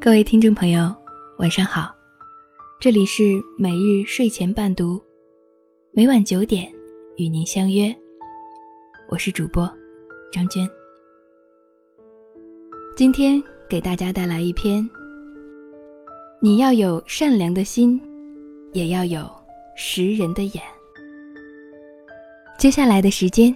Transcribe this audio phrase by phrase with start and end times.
[0.00, 0.94] 各位听众朋友，
[1.38, 1.92] 晚上好，
[2.78, 5.02] 这里是每日睡前伴读，
[5.90, 6.72] 每晚九点
[7.16, 7.92] 与您相约，
[9.08, 9.68] 我是主播
[10.32, 10.70] 张娟。
[12.96, 14.88] 今天给大家带来一篇：
[16.40, 18.00] 你要有善良的心，
[18.72, 19.28] 也要有
[19.74, 20.62] 识人的眼。
[22.56, 23.54] 接下来的时间，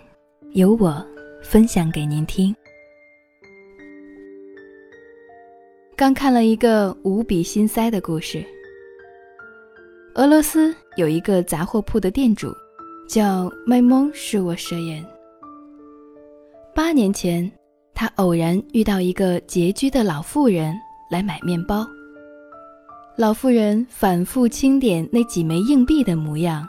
[0.55, 1.07] 由我
[1.41, 2.53] 分享给您听。
[5.95, 8.43] 刚看了一个无比心塞的故事。
[10.15, 12.51] 俄罗斯有一个杂货铺的店主，
[13.07, 15.05] 叫麦蒙是我舍言。
[16.75, 17.51] 八年前，
[17.95, 20.75] 他偶然遇到一个拮据的老妇人
[21.11, 21.87] 来买面包。
[23.17, 26.67] 老妇人反复清点那几枚硬币的模样，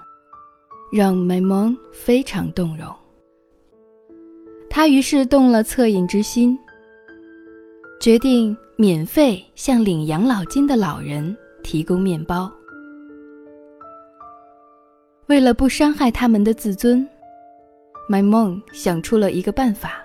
[0.91, 2.93] 让麦蒙非常动容。
[4.69, 6.59] 他于是动了恻隐之心，
[8.01, 8.55] 决定。
[8.83, 12.51] 免费向领养老金的老人提供面包。
[15.27, 17.07] 为了不伤害他们的自尊，
[18.09, 20.03] 麦梦想出了一个办法：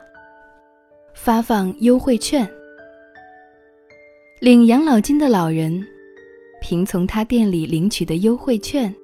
[1.12, 2.48] 发放优惠券。
[4.38, 5.84] 领养老金的老人
[6.62, 8.94] 凭从他店里领取的优惠券，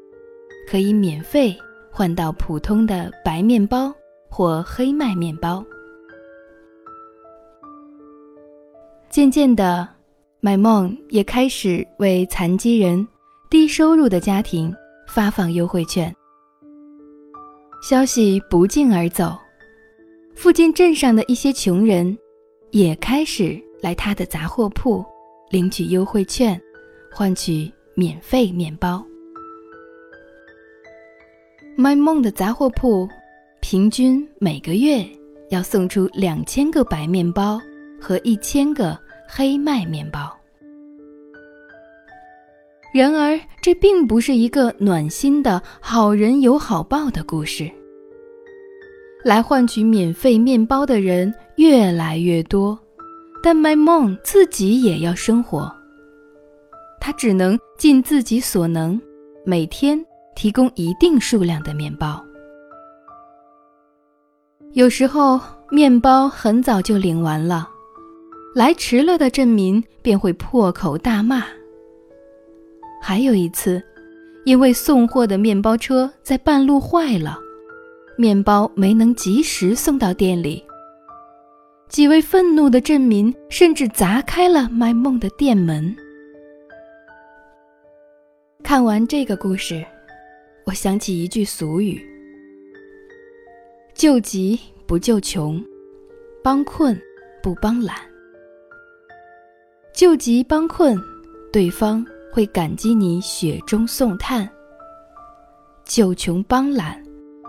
[0.70, 1.52] 可以免费
[1.90, 3.92] 换到普通的白面包
[4.30, 5.64] 或黑麦面包。
[9.14, 9.88] 渐渐的，
[10.40, 13.06] 买梦也开始为残疾人、
[13.48, 14.74] 低收入的家庭
[15.06, 16.12] 发放优惠券。
[17.80, 19.38] 消息不胫而走，
[20.34, 22.18] 附近镇上的一些穷人
[22.72, 25.04] 也开始来他的杂货铺
[25.48, 26.60] 领取优惠券，
[27.12, 29.00] 换取免费面包。
[31.76, 33.08] 卖梦的杂货铺
[33.60, 35.06] 平均每个月
[35.50, 37.60] 要送出两千个白面包
[38.00, 39.03] 和一千个。
[39.28, 40.34] 黑麦面包。
[42.92, 47.70] 然而，这并不是一个暖心的好人有好报的故事。
[49.24, 52.78] 来换取免费面包的人越来越多，
[53.42, 55.74] 但麦梦自己也要生活。
[57.00, 59.00] 他只能尽自己所能，
[59.44, 59.98] 每天
[60.36, 62.24] 提供一定数量的面包。
[64.74, 67.68] 有时候，面包很早就领完了。
[68.54, 71.44] 来迟了的镇民便会破口大骂。
[73.02, 73.82] 还有一次，
[74.44, 77.36] 因为送货的面包车在半路坏了，
[78.16, 80.64] 面包没能及时送到店里。
[81.88, 85.94] 几位愤怒的镇民甚至砸开了卖梦的店门。
[88.62, 89.84] 看完这个故事，
[90.64, 92.00] 我想起一句俗语
[93.94, 95.62] ：“救急不救穷，
[96.42, 96.96] 帮困
[97.42, 97.96] 不帮懒。”
[99.94, 101.00] 救急帮困，
[101.52, 104.44] 对方会感激你雪中送炭；
[105.84, 107.00] 救穷帮懒，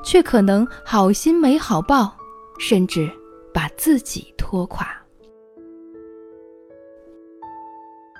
[0.03, 2.15] 却可能好心没好报，
[2.59, 3.09] 甚至
[3.51, 4.87] 把自己拖垮。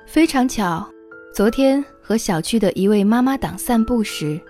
[0.08, 0.84] 非常巧，
[1.32, 4.42] 昨天和小区的一位妈妈党散步时，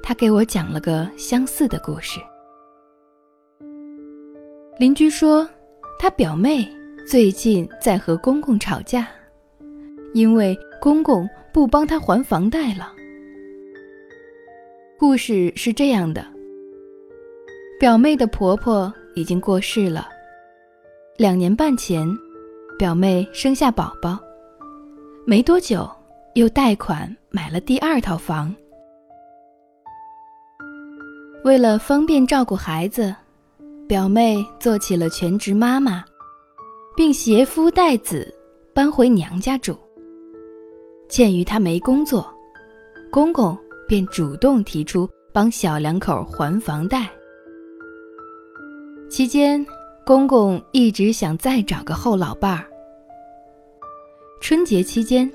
[0.00, 2.20] 她给我讲了个相似的故事。
[4.78, 5.48] 邻居说，
[5.98, 6.75] 他表妹。
[7.08, 9.06] 最近在和公公吵架，
[10.12, 12.92] 因为公公不帮他还房贷了。
[14.98, 16.26] 故事是这样的：
[17.78, 20.08] 表妹的婆婆已经过世了，
[21.16, 22.08] 两年半前，
[22.76, 24.18] 表妹生下宝宝，
[25.24, 25.88] 没多久
[26.34, 28.52] 又贷款买了第二套房。
[31.44, 33.14] 为了方便照顾孩子，
[33.86, 36.04] 表妹做起了全职妈妈。
[36.96, 38.34] 并携夫带子
[38.72, 39.78] 搬回娘家住。
[41.08, 42.26] 鉴于他没工作，
[43.10, 47.08] 公公便主动提出帮小两口还房贷。
[49.08, 49.64] 期间，
[50.04, 52.66] 公公一直想再找个后老伴儿。
[54.40, 55.30] 春节期间，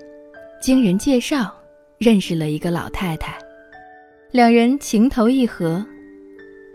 [0.62, 1.54] 经人介绍
[1.98, 3.38] 认识了一个老太太，
[4.32, 5.86] 两人情投意合，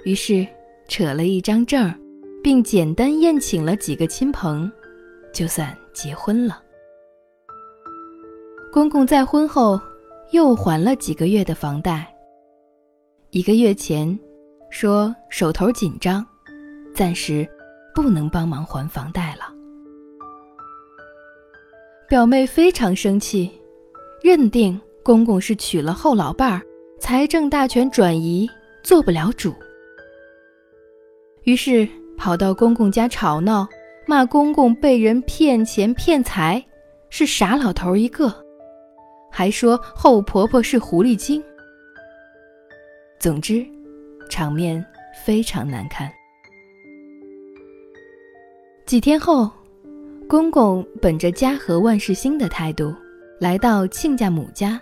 [0.04, 0.46] 于是
[0.88, 1.94] 扯了一张证儿。
[2.46, 4.70] 并简单宴请了几个亲朋，
[5.32, 6.62] 就算结婚了。
[8.72, 9.80] 公公再婚后
[10.30, 12.06] 又还了几个月的房贷。
[13.30, 14.16] 一个月前，
[14.70, 16.24] 说手头紧张，
[16.94, 17.44] 暂时
[17.92, 19.52] 不能帮忙还房贷了。
[22.08, 23.50] 表妹非常生气，
[24.22, 26.62] 认定公公是娶了后老伴儿，
[27.00, 28.48] 财政大权转移，
[28.84, 29.52] 做不了主。
[31.42, 31.88] 于是。
[32.16, 33.66] 跑到公公家吵闹，
[34.06, 36.64] 骂公公被人骗钱骗财，
[37.10, 38.32] 是傻老头一个，
[39.30, 41.42] 还说后婆婆是狐狸精。
[43.18, 43.64] 总之，
[44.30, 44.84] 场面
[45.24, 46.10] 非常难看。
[48.86, 49.50] 几天后，
[50.28, 52.94] 公公本着家和万事兴的态度，
[53.40, 54.80] 来到亲家母家，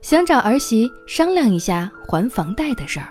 [0.00, 3.08] 想找儿媳商量一下还房贷的事儿。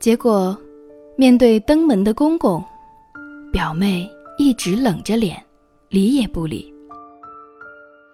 [0.00, 0.56] 结果，
[1.16, 2.62] 面对登门的公公，
[3.52, 5.40] 表妹一直冷着脸，
[5.88, 6.74] 理也不理。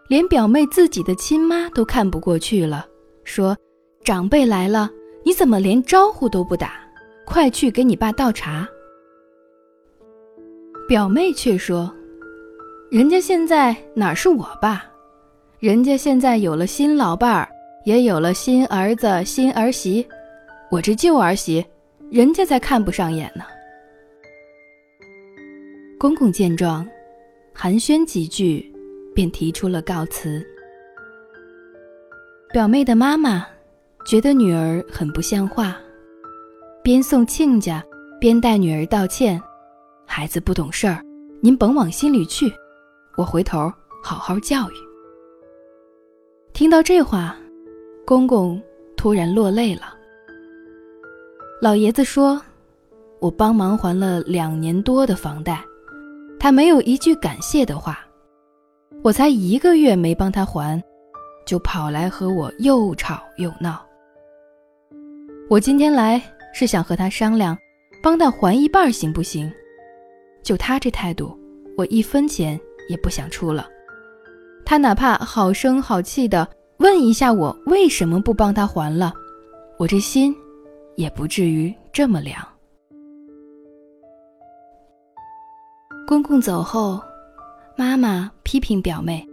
[0.06, 2.87] 连表妹自己的亲妈都看不过去了，
[3.25, 3.56] 说
[4.05, 4.91] ：“长辈来了，
[5.25, 6.73] 你怎么连招呼都不打？
[7.25, 8.69] 快去给你爸倒茶。”
[10.87, 11.91] 表妹却说
[12.93, 14.85] ：“人家现在哪是我爸？
[15.58, 17.49] 人家现在有了新老伴儿，
[17.87, 20.06] 也有了新儿子、新儿媳。
[20.70, 21.64] 我这旧儿媳，
[22.11, 23.45] 人家才看不上眼呢。”
[25.99, 26.89] 公公见状，
[27.53, 28.73] 寒暄几句，
[29.15, 30.45] 便提出了告辞。
[32.53, 33.47] 表妹的妈妈
[34.07, 35.77] 觉得女儿很不像话，
[36.83, 37.85] 边送亲家，
[38.19, 39.41] 边带女儿道歉。
[40.06, 41.05] 孩子不懂事儿，
[41.41, 42.53] 您甭往心里去，
[43.17, 43.71] 我回头
[44.03, 44.75] 好好教育。
[46.53, 47.37] 听到这话，
[48.05, 48.61] 公公
[48.97, 50.00] 突然落泪了。
[51.62, 52.41] 老爷子说
[53.21, 55.62] ：“我帮忙还了两年多的房贷，
[56.39, 57.99] 他没有一句感谢的话。
[59.03, 60.83] 我才一个月没帮他还，
[61.47, 63.85] 就跑来和我又吵又闹。
[65.51, 66.23] 我今天来
[66.55, 67.55] 是想和他商量，
[68.03, 69.53] 帮他还一半行不行？”
[70.43, 71.39] 就他这态度，
[71.77, 72.59] 我一分钱
[72.89, 73.69] 也不想出了。
[74.65, 76.49] 他哪怕好声好气的
[76.79, 79.13] 问一下我为什么不帮他还了，
[79.79, 80.35] 我这心
[81.00, 82.37] 也不至于这么凉。
[86.06, 87.00] 公公走后，
[87.75, 89.26] 妈妈批评表妹，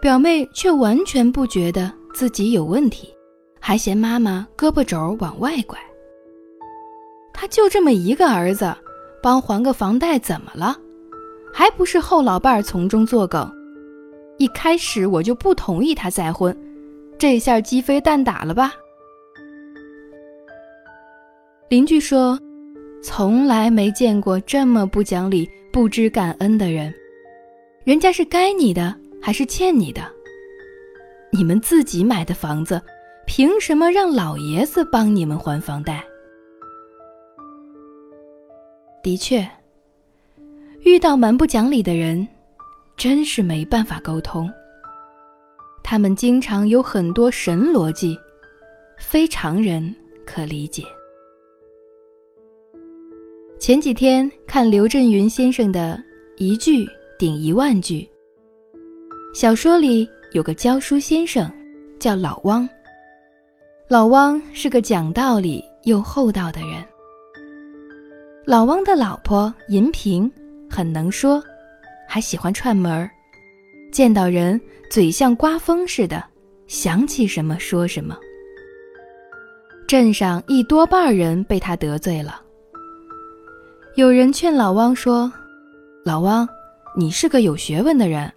[0.00, 3.14] 表妹却完全不觉得自己有问题，
[3.60, 5.78] 还嫌妈妈胳膊肘往外拐。
[7.34, 8.74] 他就这么一个儿子。
[9.20, 10.76] 帮还个房贷怎么了？
[11.52, 13.52] 还不是后老伴儿从中作梗。
[14.38, 16.56] 一开始我就不同意他再婚，
[17.18, 18.72] 这下鸡飞蛋打了吧？
[21.68, 22.38] 邻居说，
[23.02, 26.92] 从来没见过这么不讲理、不知感恩的人。
[27.84, 30.00] 人家是该你的还是欠你的？
[31.30, 32.80] 你们自己买的房子，
[33.26, 36.02] 凭什么让老爷子帮你们还房贷？
[39.02, 39.46] 的确，
[40.80, 42.26] 遇到蛮不讲理的人，
[42.96, 44.50] 真是没办法沟通。
[45.84, 48.18] 他们经常有很多神逻辑，
[48.96, 49.94] 非常人
[50.24, 50.82] 可理解。
[53.60, 56.00] 前几天看刘震云先生的
[56.36, 56.88] 一句
[57.18, 58.08] 顶一万句。
[59.34, 61.50] 小说里有个教书先生，
[61.98, 62.68] 叫老汪。
[63.88, 66.84] 老汪是个讲道理又厚道的人。
[68.46, 70.30] 老汪的老婆银萍
[70.70, 71.42] 很能说，
[72.06, 73.10] 还喜欢串门儿，
[73.90, 74.58] 见到人
[74.88, 76.24] 嘴像刮风似的，
[76.68, 78.16] 想起什么说什么。
[79.88, 82.42] 镇上一多半人被他得罪了。
[83.98, 85.32] 有人劝老汪说
[86.06, 86.48] ：“老汪，
[86.94, 88.32] 你是个有学问的人，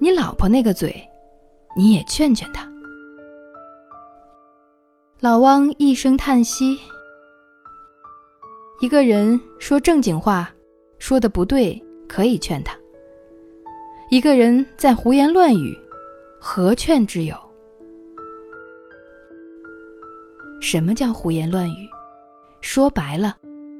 [0.00, 1.00] 你老婆那个嘴，
[1.76, 2.68] 你也劝劝她。”
[5.22, 6.76] 老汪一声叹息。
[8.80, 10.52] 一个人说正经话，
[10.98, 12.74] 说的不对，可以劝他；
[14.10, 15.78] 一个人在胡言乱语，
[16.40, 17.36] 何劝之有？
[20.60, 21.88] 什么叫胡言乱语？
[22.60, 23.36] 说白了，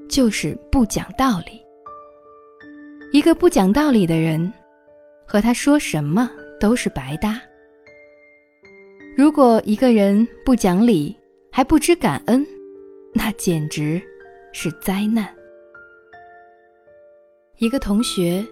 [0.09, 1.61] 就是不讲道理。
[3.13, 4.53] 一个不讲道理的人，
[5.27, 7.41] 和他说什么都是白搭。
[9.17, 11.17] 如果一个人不讲理，
[11.51, 12.47] 还不知感恩，
[13.15, 14.03] 那简直……
[14.59, 15.29] 是灾难。
[17.59, 18.43] 一个同学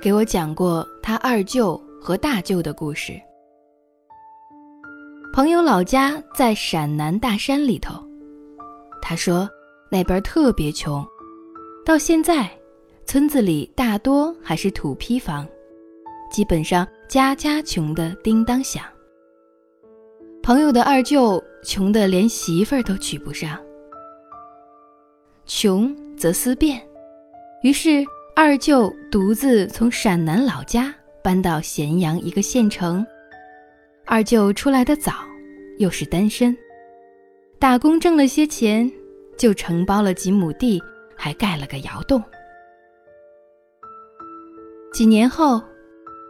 [0.00, 3.20] 给我讲过他二舅和大舅的故事。
[5.34, 8.02] 朋友老家在陕南大山里头，
[9.02, 9.46] 他说
[9.94, 11.06] 那边特别穷，
[11.86, 12.50] 到现在
[13.06, 15.46] 村子里大多还是土坯房，
[16.32, 18.82] 基本上家家穷的叮当响。
[20.42, 23.56] 朋友的二舅穷得连媳妇儿都娶不上。
[25.46, 26.82] 穷则思变，
[27.62, 33.06] 于是二舅独自从陕南老家搬到咸阳一个县城。
[34.04, 35.12] 二舅出来的早，
[35.78, 36.56] 又是单身，
[37.60, 38.90] 打工挣了些钱，
[39.36, 40.82] 就承包了几亩地，
[41.16, 42.22] 还盖了个窑洞。
[44.92, 45.60] 几年后，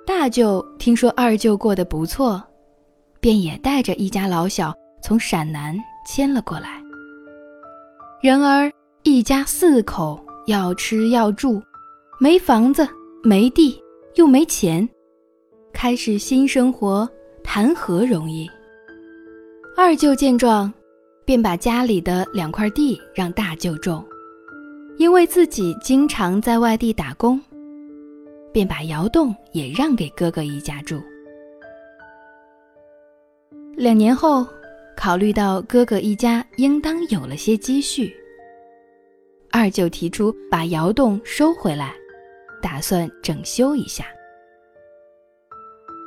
[0.07, 2.43] 大舅听说二舅过得不错，
[3.21, 6.83] 便也带着一家老小从陕南迁了过来。
[8.23, 11.63] 然而，一家四口要吃要住，
[12.19, 12.89] 没房子，
[13.23, 13.79] 没地，
[14.15, 14.89] 又没钱，
[15.75, 17.07] 开始新生活
[17.43, 18.51] 谈何容易？
[19.77, 20.73] 二舅见状，
[21.25, 24.05] 便把家里的两块地让大舅种，
[24.97, 27.41] 因为自己经常在外地打工。
[28.53, 31.03] 便把窑洞也让给哥哥一家住。
[33.77, 34.47] 两年后，
[34.97, 38.15] 考虑到哥哥一家应当有了些积蓄，
[39.51, 41.93] 二舅提出把窑洞收回来，
[42.63, 44.05] 打算整修一下。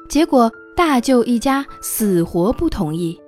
[0.07, 3.19] 结果大舅一家死活不同意，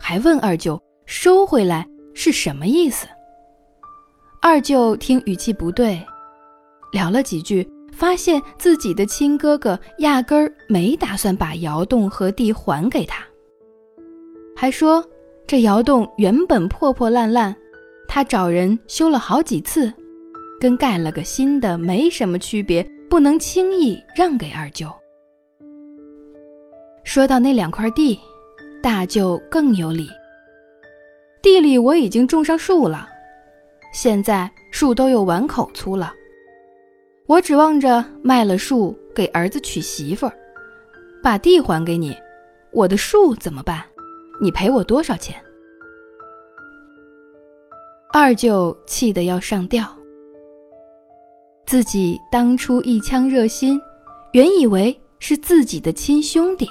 [0.00, 3.06] 还问二舅收回来是什么意思。
[4.40, 6.00] 二舅听语气不对，
[6.92, 7.68] 聊了几句。
[7.96, 13.24] 发现自己的亲哥哥压根儿没打算把窑洞和地还给他，
[14.56, 15.08] 还说
[15.46, 17.54] 这窑洞原本破破烂烂，
[18.08, 19.94] 他找人修了好几次，
[20.60, 24.88] 跟盖了个新的没什么区别，不能轻易让给二舅。
[27.04, 28.18] 说到那两块地，
[28.82, 30.08] 大舅更有理。
[31.44, 33.06] 地里我已经种上树了，
[33.92, 36.10] 现在树都有碗口粗了。
[37.26, 40.32] 我指望着卖了树给儿子娶媳妇儿，
[41.22, 42.16] 把地还给你，
[42.72, 43.84] 我的树怎么办？
[44.40, 45.36] 你赔我多少钱？
[48.10, 49.84] 二舅气得要上吊。
[51.66, 53.78] 自己当初一腔热心，
[54.32, 56.66] 原以为是自己的亲兄弟，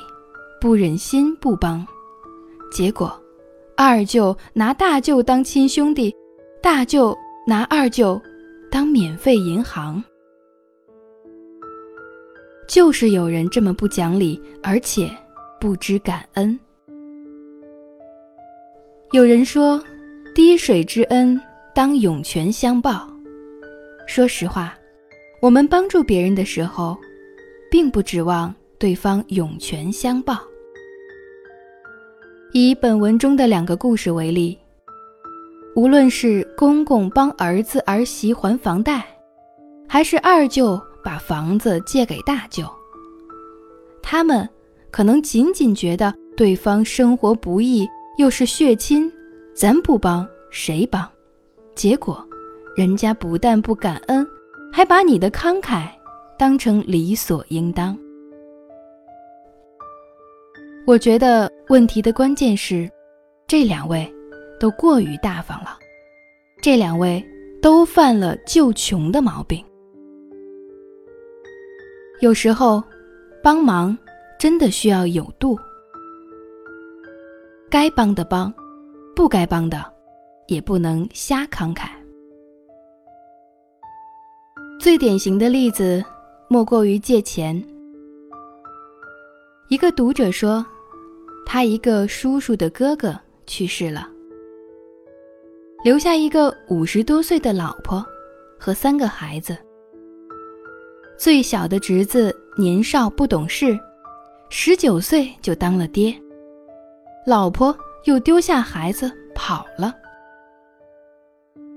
[0.59, 1.85] 不忍心不帮，
[2.71, 3.15] 结果
[3.85, 6.15] 二舅拿大舅当亲兄弟，
[6.61, 7.13] 大舅
[7.45, 8.17] 拿二舅
[8.71, 10.01] 当免费银行。
[12.65, 15.11] 就是有人这么不讲理，而且
[15.59, 16.57] 不知感恩。
[19.11, 19.83] 有人说
[20.33, 21.37] ：“滴水之恩，
[21.75, 23.05] 当涌泉相报。”
[24.07, 24.73] 说实话，
[25.41, 26.97] 我们帮助别人的时候，
[27.69, 30.39] 并不指望对方涌泉相报。
[32.55, 34.55] 以本文中的两个故事为例，
[35.75, 39.03] 无论是公公帮儿子儿媳还房贷，
[39.89, 40.79] 还是二舅。
[41.03, 42.65] 把房子借给大舅，
[44.01, 44.47] 他们
[44.89, 47.85] 可能仅仅觉得对方生活不易，
[48.17, 49.11] 又是血亲，
[49.53, 51.05] 咱不帮谁帮？
[51.75, 52.25] 结果，
[52.73, 54.25] 人家不但不感恩，
[54.71, 55.89] 还把你的慷慨
[56.39, 57.97] 当成理所应当。
[60.85, 62.91] 我觉得问题的关键是，
[63.47, 64.05] 这两位
[64.59, 65.79] 都过于大方了，
[66.61, 67.25] 这两位
[67.61, 69.63] 都犯了救穷的毛病。
[72.19, 72.83] 有时候，
[73.41, 73.97] 帮忙
[74.37, 75.57] 真的需要有度，
[77.69, 78.53] 该帮的帮，
[79.15, 79.89] 不该帮的
[80.47, 81.87] 也不能瞎慷慨。
[84.81, 86.03] 最典型的例子
[86.49, 87.61] 莫过于借钱。
[89.69, 90.63] 一个读者说，
[91.45, 94.07] 他一个叔叔的哥哥去世了，
[95.83, 98.03] 留下一个五十多岁的老婆
[98.59, 99.55] 和三个孩子。
[101.17, 103.79] 最小的侄子年少不懂事，
[104.49, 106.15] 十九岁就当了爹，
[107.25, 109.93] 老婆又丢下孩子跑了。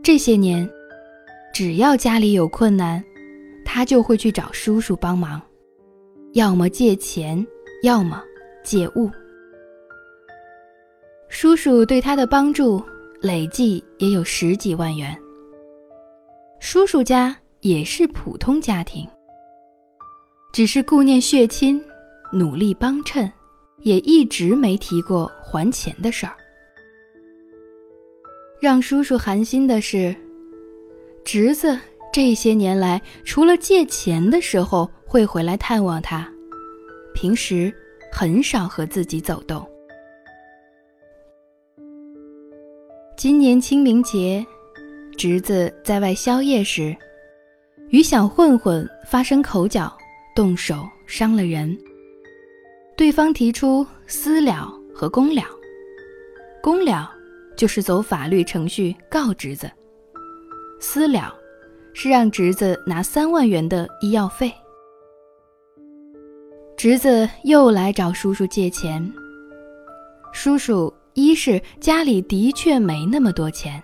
[0.02, 0.68] 这些年，
[1.52, 3.02] 只要家里有困难，
[3.64, 5.40] 他就会去找叔叔帮忙，
[6.32, 7.46] 要么借钱，
[7.82, 8.22] 要么
[8.64, 9.10] 借物。
[11.28, 12.82] 叔叔对他的帮助
[13.20, 15.16] 累计也有十几万元。
[16.60, 19.06] 叔叔家也是普通家庭。
[20.52, 21.82] 只是顾念血亲，
[22.32, 23.30] 努力帮衬，
[23.80, 26.34] 也一直没提过还钱的事儿。
[28.58, 30.16] 让叔叔寒心的是，
[31.22, 31.78] 侄子
[32.10, 36.26] 这些年来除了借钱的时候会回来探望他，
[37.12, 37.70] 平时
[38.10, 39.68] 很少和自己走动。
[43.26, 44.46] 今年清明节，
[45.18, 46.96] 侄子在外宵夜时，
[47.88, 49.92] 与小混混发生口角。
[50.32, 51.76] 动手伤了人，
[52.96, 55.42] 对方提出私了和公了。
[56.62, 57.12] 公了
[57.56, 59.68] 就是走法律程序告侄子，
[60.78, 61.34] 私了
[61.94, 64.54] 是让侄子拿三万元的医药费。
[66.76, 69.12] 侄子又来找叔叔借钱，
[70.32, 73.82] 叔叔一是家里的确没那么多钱，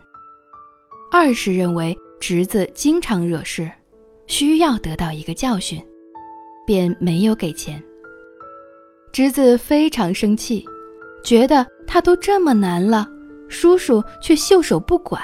[1.11, 3.69] 二是认为侄子经常惹事，
[4.27, 5.83] 需要得到一个教训。
[6.65, 7.83] 便没有给钱。
[9.13, 10.65] 侄子非常生气，
[11.25, 13.09] 觉得他都这么难了，
[13.49, 15.21] 叔叔却袖手不管，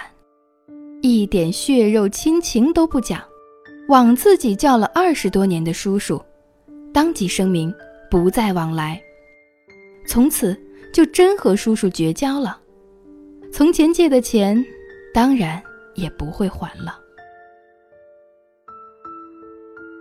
[1.01, 3.23] 一点血肉亲情都不讲，
[3.89, 6.21] 枉自己叫了二十多年的叔叔，
[6.93, 7.73] 当即声明
[8.11, 9.01] 不再往来，
[10.07, 10.61] 从此
[10.99, 12.61] 就真和叔叔绝交了。
[13.53, 14.67] 从前借的钱，
[15.15, 15.63] 当然
[15.95, 16.99] 也不会还了。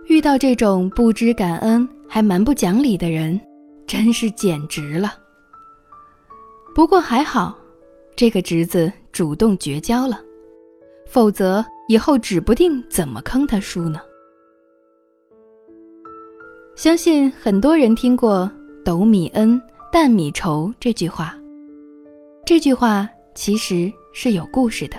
[0.08, 3.40] 遇到这种不知感恩还蛮不讲理的人。
[3.86, 5.14] 真是简直了。
[6.74, 7.56] 不过还好，
[8.16, 10.20] 这个侄子主动绝交了，
[11.06, 14.00] 否则以后指不定怎么坑他叔呢。
[16.74, 18.50] 相信很多人听过
[18.84, 21.36] “斗米恩，淡米稠”这句话。
[22.46, 24.96] 这句话其实是有故事的。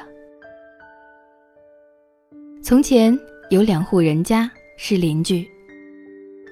[2.61, 3.17] 从前
[3.49, 5.47] 有两户人家是邻居，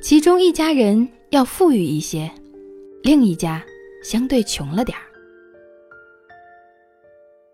[0.01, 1.07] 其中一家人。
[1.31, 2.31] 要富裕一些，
[3.03, 3.61] 另一家
[4.01, 5.03] 相对穷了点儿。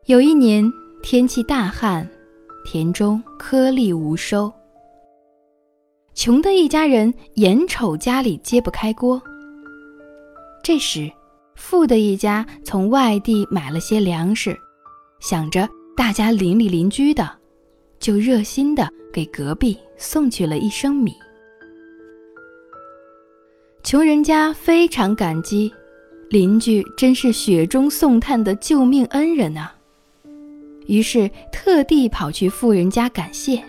[0.05, 0.63] 有一年
[1.01, 2.07] 天气大旱，
[2.63, 4.53] 田中颗粒无收。
[6.13, 9.19] 穷的一家人眼瞅家里揭不开锅，
[10.63, 11.11] 这时
[11.55, 14.57] 富的一家从外地买了些粮食，
[15.19, 17.29] 想着大家邻里邻居的，
[17.99, 21.13] 就热心的给隔壁送去了一升米。
[23.83, 25.69] 穷人家非常感激，
[26.29, 29.75] 邻居真是雪中送炭的救命恩人啊！
[30.87, 33.61] 于是特地跑去富人家感谢。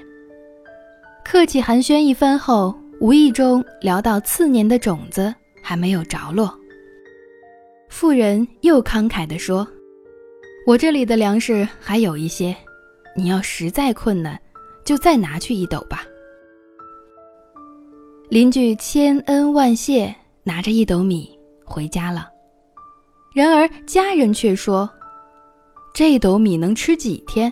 [1.24, 6.56] 客气寒暄一番后，无意中聊到次年的种子还没有着落。
[7.96, 9.64] 富人又慷慨地说
[10.66, 12.54] ：“我这里的粮食还有一些，
[13.14, 14.36] 你要实在困难，
[14.84, 16.04] 就再拿去一斗吧。”
[18.28, 22.28] 邻居千恩万谢，拿着一斗米回家了。
[23.33, 24.90] 然而家人却说
[25.94, 27.50] ：“这斗米能吃几天？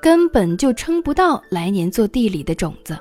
[0.00, 2.96] 根本就撑不到来年做地里的种子。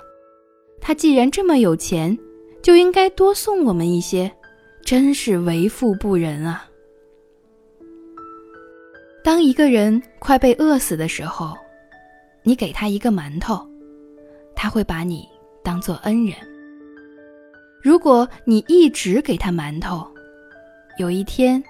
[0.82, 2.15] 他既然这么有钱，
[2.62, 4.30] 就应该多送我们一些，
[4.84, 6.65] 真是为富不仁啊！”
[9.24, 11.56] 当一个人快被饿死的时候，
[12.44, 13.66] 你给他一个馒头，
[14.54, 15.26] 他会把你
[15.64, 16.36] 当做恩人。
[17.82, 20.06] 如果你一直给他馒头，
[21.00, 21.64] 有一天，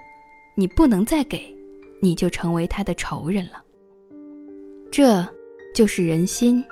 [0.56, 1.56] 你不能再给，
[2.00, 3.62] 你就成为他的仇人了。
[4.90, 5.24] 这，
[5.72, 6.64] 就是人心，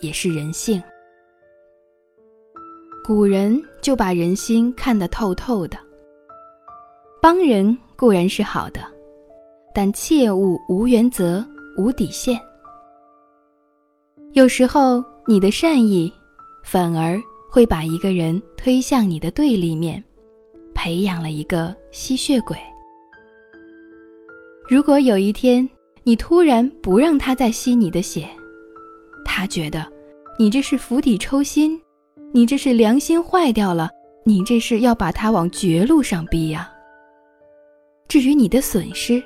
[0.00, 0.80] 也是人性。
[3.04, 5.76] 古人就把人心看得透透的。
[7.20, 8.80] 帮人固然是好的，
[9.78, 12.36] 但切勿无原则、无底线。
[14.32, 16.12] 有时候，你的善意，
[16.64, 17.16] 反而。
[17.48, 20.02] 会把一个人推向你的对立面，
[20.74, 22.58] 培养了一个吸血鬼。
[24.68, 25.66] 如果有一天
[26.02, 28.28] 你突然不让他再吸你的血，
[29.24, 29.86] 他觉得
[30.38, 31.80] 你这是釜底抽薪，
[32.34, 33.88] 你这是良心坏掉了，
[34.24, 36.68] 你这是要把他往绝路上逼呀。
[38.08, 39.22] 至于你的损失，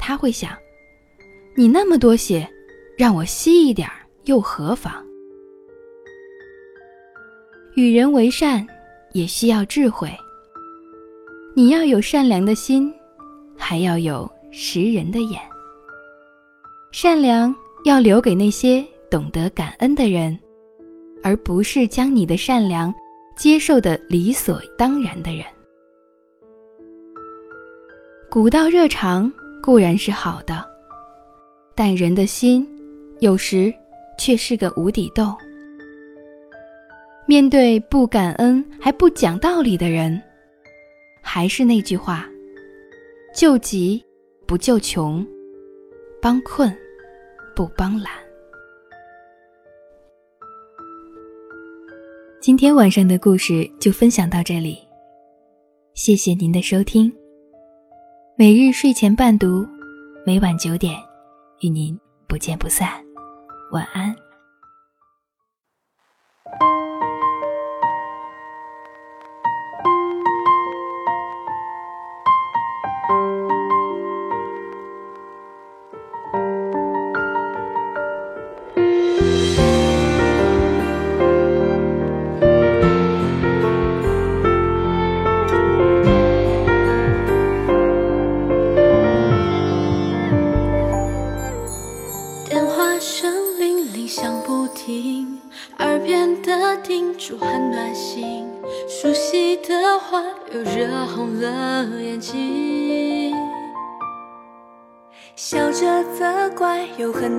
[0.00, 0.56] 他会想：
[1.54, 2.48] 你那么多血，
[2.96, 3.88] 让我吸一点
[4.24, 4.92] 又何妨？
[7.74, 8.66] 与人为善，
[9.12, 10.10] 也需要智慧。
[11.54, 12.92] 你要有善良的心，
[13.56, 15.40] 还要有识人的眼。
[16.90, 20.36] 善良要留给那些懂得感恩的人，
[21.22, 22.92] 而不是将你的善良
[23.36, 25.44] 接受的理所当然的人。
[28.28, 30.64] 古道热肠固然是好的，
[31.74, 32.66] 但人的心
[33.20, 33.72] 有时
[34.18, 35.34] 却是个无底洞。
[37.26, 40.20] 面对不感恩还不讲道理的人，
[41.22, 42.28] 还是那句话：
[43.34, 44.04] 救急
[44.46, 45.24] 不救穷，
[46.20, 46.76] 帮困
[47.54, 48.12] 不帮懒。
[52.40, 54.78] 今天晚上的故事就分享到这里，
[55.94, 57.19] 谢谢您的收听。
[58.40, 59.68] 每日睡前伴读，
[60.24, 60.98] 每晚九点
[61.60, 61.94] 与您
[62.26, 62.88] 不见不散。
[63.70, 64.16] 晚安。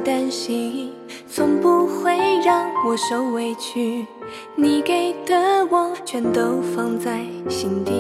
[0.04, 0.92] 担心
[1.28, 4.06] 从不会让我受委屈。
[4.56, 7.92] 你给的我全都放在心底。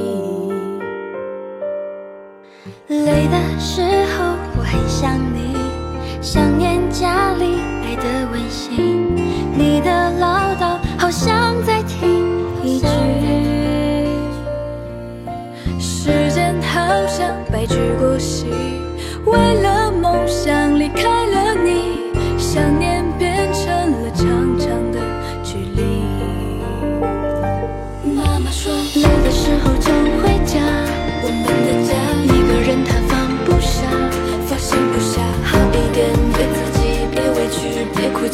[2.87, 3.81] 累的时
[4.13, 5.55] 候我很想你
[6.21, 9.15] 想念家里爱的温馨。
[9.55, 12.25] 你的唠叨好想再听
[12.63, 12.87] 一句。
[15.79, 18.47] 时间好像白驹过隙
[19.25, 19.80] 为了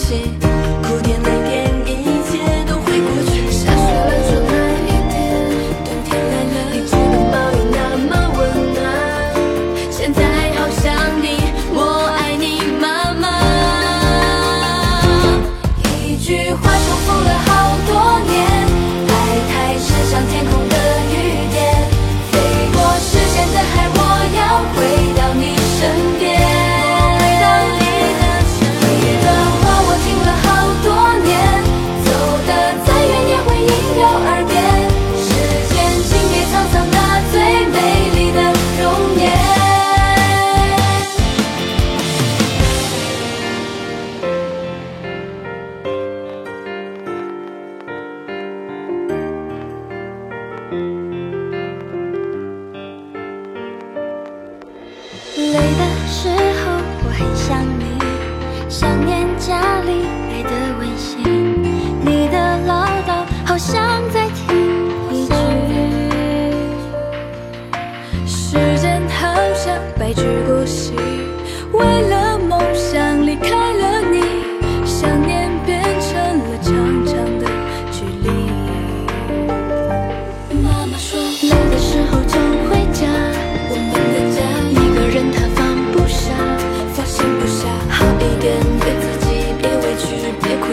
[0.10, 0.47] noche.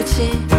[0.04, 0.53] 起